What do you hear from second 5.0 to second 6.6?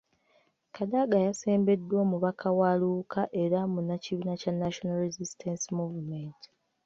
Resistance Movement.